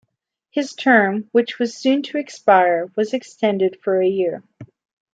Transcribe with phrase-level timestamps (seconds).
[0.49, 4.41] His term, which was soon to expire, was extended for a year.